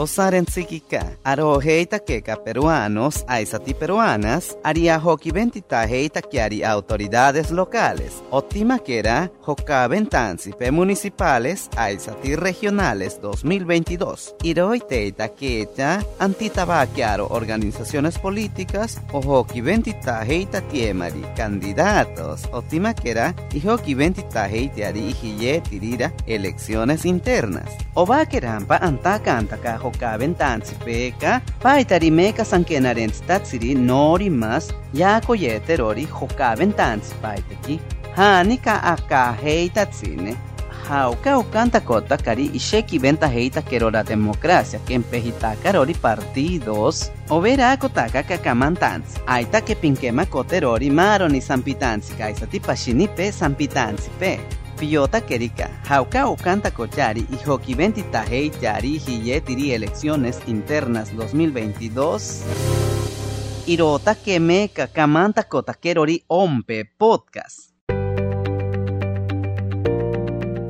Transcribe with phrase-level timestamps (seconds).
[0.00, 8.22] Osaren Tsikika, Aro Heita Keka peruanos, Aisati peruanas, Aria Hoki Ventita Heita Kiari autoridades locales,
[8.30, 19.20] Otima Kera, Hoka Ventansipe municipales, Aisati regionales 2022, Iroi Teita Kecha, Antitabaquiaro organizaciones políticas, o
[19.20, 27.70] Hoki Ventita Heita Tiemari, candidatos, Otima Kera, y Hoki Ventita Heitiari Ihiye Tirira, elecciones internas.
[27.94, 28.76] Obakerampa
[29.70, 37.80] Antaka Antaka hokaben tansipeka paitarimeka sankenarents tatsiri nori mas yako yeterori hokaben tansipaiteki
[38.16, 40.36] hanika aka heitatsine.
[40.88, 47.10] Hauka ukanta kota kari isheki venta heita kerora democracia kempehita karori partidos.
[47.30, 54.40] Overa kotaka kakamantans aita ke pinkema koterori maroni sampitansi kaisati pashinipe sampitansipe
[54.80, 62.44] Piyota Kerika, Jauka Okanta Kochari y Hoki Ventita Hei Yari Hiyetiri Elecciones Internas 2022.
[63.66, 67.74] Irota Kemeka Kamanta Kotakerori Ompe Podcast.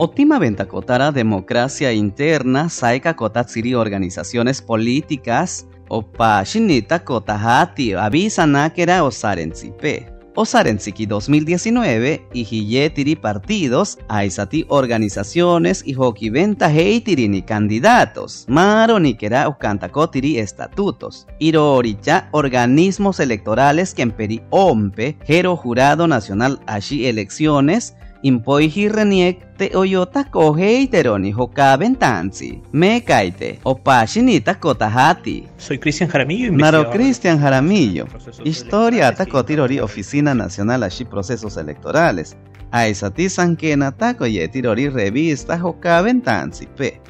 [0.00, 10.17] Otima Venta Kotara Democracia Interna Saika Kotatsiri Organizaciones Políticas Opa Shinita Kotahati Avisa Nakera Osarensipe.
[10.40, 21.26] Osarensiki 2019 y Hiyetiri partidos, Aisati organizaciones y Hokiventa Heitirini candidatos, Maro Nikera Ukantakotiri estatutos,
[21.40, 24.02] Iroricha organismos electorales que
[24.50, 32.62] Ompe, Jero Jurado Nacional Ashi elecciones, impoiji reniek te oyota koheiteroni hokaben tansi.
[32.72, 35.46] Me kaite, opashinita kotahati.
[35.58, 36.56] Soy Cristian Jaramillo.
[36.56, 38.06] Naro Cristian Jaramillo.
[38.44, 42.36] Historia atakotirori Oficina Nacional Ashi Procesos Electorales.
[42.70, 47.00] Aisati sankena tako yetirori revista hokaben tansi pe.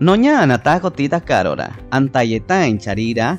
[0.00, 1.70] Noñana tako tita karora.
[1.90, 3.36] Antayeta en charira.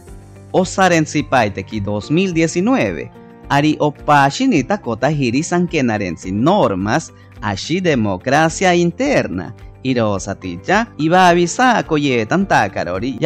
[0.54, 9.54] Osarensi paiteki 2019 ari opashinita kota hiri sankenarensi normas ashi democracia interna
[9.84, 13.20] irosatilla iba a avisar koyetan takarori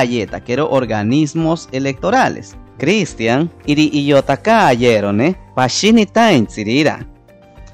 [0.00, 7.06] ayeta kero organismos electorales Cristian iri iyotaka ayerone pashinita insirira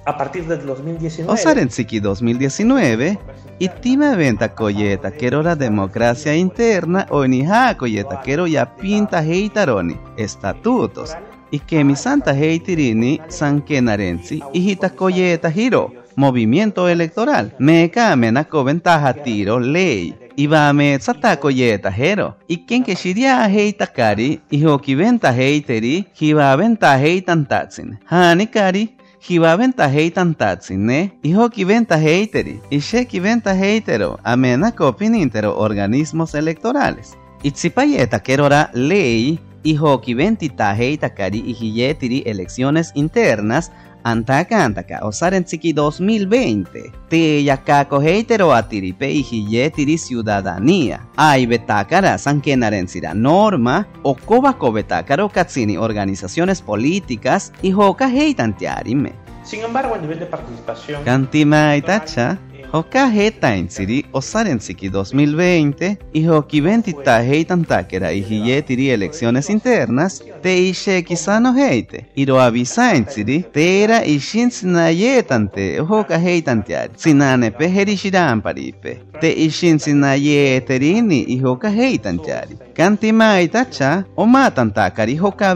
[0.06, 3.18] a partir del 2019 Osarensiki 2019
[3.60, 11.12] Itima venta koyeta kero la democracia interna o niha koyeta kero ya pinta heitaroni estatutos
[11.50, 17.54] y que mi santa heitirini sankenarensi hijita koyeta hiro movimiento electoral.
[17.58, 23.48] Me kamena ko ventaja tiro ley iba me sata koyeta hero y quien que shiria
[23.48, 28.96] heita kari hijo ki venta heiteri hiba venta heitan tatsin hani kari
[29.28, 34.72] hiba venta heitan tatsin ne hijo ki venta heiteri y she ki venta heitero amena
[34.72, 37.16] ko pinintero organismos electorales.
[37.42, 43.70] Itzipayeta kerora ley hijo que ventita heita kari y elecciones internas
[44.02, 51.06] antaka antaka osarentsiki 2020 te yakako heitero atiripe y hiyetiri ciudadanía.
[51.16, 59.12] Ay betakara sankenarensira norma o kobako betakaro katsini organizaciones políticas y hoka heitantiarime.
[59.42, 66.60] Sin embargo, el nivel de participación Kantima itacha Hoka hetain siri osarensiki 2020 y hoki
[66.60, 74.04] ventita heitan takera y hiyetiri elecciones internas te ishe kisano heite iro avisain siri tera
[74.04, 82.18] ishin sinayetante hoka heitan tiari sinane pe herishiran paripe te ishin sinayeterini y hoka heitan
[82.18, 85.54] tiari kantima itacha o matan takari hoka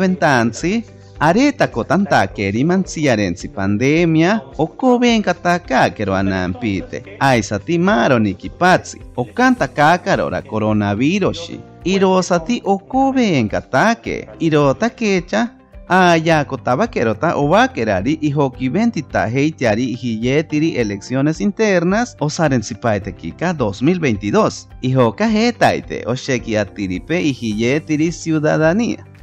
[1.24, 9.68] areta kotanta keri mansiarensi pandemia o koben kataka kero anampite aisati maro nikipatsi o kanta
[9.68, 11.42] kakarora coronavirus
[11.84, 15.48] irosati o koben katake irota kecha
[15.88, 24.66] aya kotaba kerota o vakerari y hoki ventita heitiari hiyetiri elecciones internas o kika 2022
[24.82, 29.13] y hoka hetaite o sheki atiripe y hiyetiri ciudadanía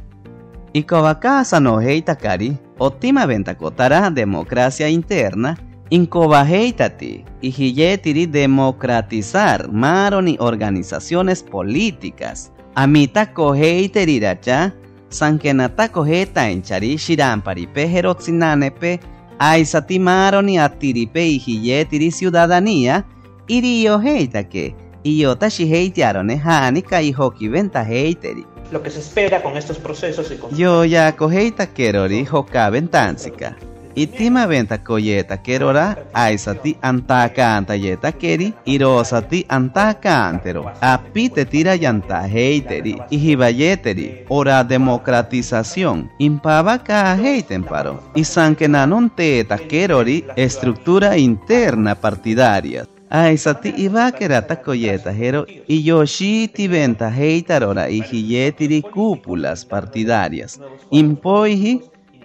[0.72, 5.58] y Covacasa no heitakari, otima venta kotara democracia interna,
[5.90, 12.52] incoba heitati, y hiyetiri democratizar maroni organizaciones políticas.
[12.74, 14.74] Amita koheiteriracha,
[15.10, 19.00] sankenata koheta enchari shirampari pejerotsinanape,
[19.38, 23.04] aisati maroni atiripe y hiyetiri ciudadanía,
[23.46, 28.51] irio heitake, iyota shiheitiarone hanika y hoki venta heiteri.
[28.72, 33.56] Lo que se espera con estos procesos y con Yo ya koheita kerori hoka ventansika.
[33.94, 40.64] Itima venta koyeta kerora aisati antaka antayeta keri irosati antaka antero.
[40.80, 48.00] Apite tira yanta heiteri ihibayeteri ora democratización impava ka heiten paro.
[48.14, 52.86] Isankenanon teta kerori estructura interna partidaria.
[53.12, 60.58] Aisati ibakerata koyeta hero y yoshiti venta heitarora y hiyetiri cúpulas partidarias.
[60.90, 61.82] Impoihi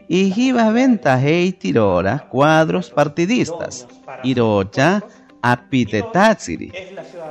[0.08, 3.86] y hiba venta heitirora cuadros partidistas.
[4.24, 5.04] Irocha
[5.42, 6.72] apite tatsiri.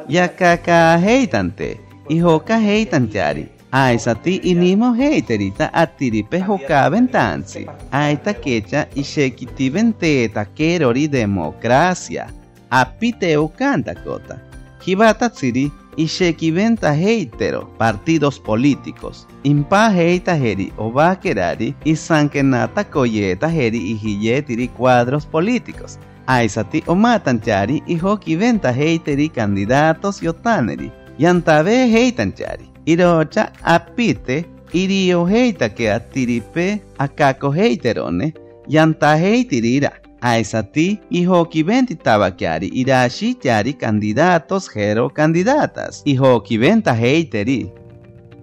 [0.06, 1.80] Yakaka heitante.
[2.10, 3.48] Ihoka heitanchari.
[3.70, 7.66] Aisati inimo heiterita atiripe hoka ventansi.
[7.90, 12.26] Aita kecha ishekiti venteta kerori democracia
[12.70, 14.40] apiteu canta cota.
[14.84, 19.26] Hibata tsiri ishekiventa heitero partidos políticos.
[19.42, 25.98] Impa heita heri obakerari y sankenata koyeta heri ihiyetiri cuadros políticos.
[26.26, 30.92] Aisati omatanchari y hokiventa heiteri candidatos yotaneri.
[31.18, 32.70] Yantabe heitanchari.
[32.84, 38.34] Irocha apite irio heita que atiripe akako heiterone.
[38.68, 46.02] Yanta heitirira aisati ihoki venti tabakiari irashi tiari candidatos hero candidatas.
[46.04, 47.70] Ihoki venta heiteri.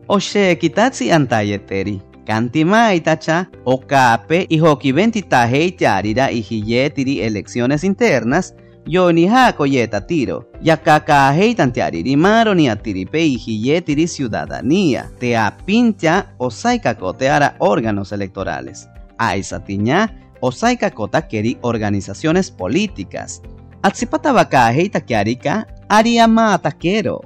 [0.08, 8.54] Oshe kitatsi antayeteri kantima itacha okape ihoki venti ta heitiarira ihiyetiri elecciones internas.
[8.86, 10.46] Yoni hako yeta tiro.
[10.62, 15.10] Yakaka heitantiari rimaro ni atiripe ihiyetiri ciudadanía.
[15.20, 18.90] Te apincha osaikakoteara órganos electorales.
[19.18, 20.10] Aisatiña
[20.44, 23.42] osaika kota keri organizaciones políticas.
[23.84, 27.22] Atsipata bakaje itakiarika ariama takero.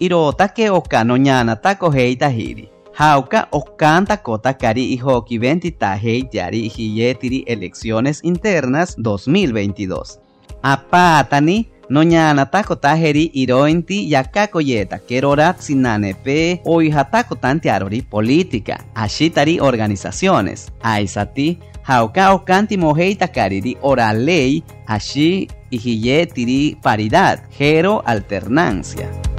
[0.00, 2.68] Iro take oka no ñana tako heita hiri.
[2.92, 10.18] Hauka okanta kota kari ihoki venti tahei yari hiyetiri elecciones internas 2022.
[10.62, 21.58] Apatani Noñana tako taheri irointi yakako yeta kerorat sinanepe oihatako tantiarori política, ashitari organizaciones, aisati
[21.82, 29.31] hauka okanti moheita kariri ora ley, ashi ihiyetiri paridad, gero alternancia.